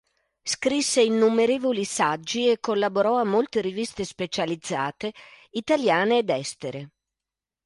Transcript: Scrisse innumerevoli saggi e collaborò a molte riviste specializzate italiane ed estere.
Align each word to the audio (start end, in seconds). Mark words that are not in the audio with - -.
Scrisse 0.41 1.03
innumerevoli 1.03 1.83
saggi 1.85 2.49
e 2.49 2.59
collaborò 2.59 3.19
a 3.19 3.23
molte 3.23 3.61
riviste 3.61 4.03
specializzate 4.03 5.13
italiane 5.51 6.17
ed 6.17 6.29
estere. 6.31 6.89